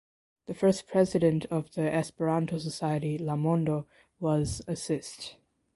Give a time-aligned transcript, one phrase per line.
[0.47, 3.85] The first president of the "Esperanto society "La Mondo""
[4.19, 5.35] was Assist.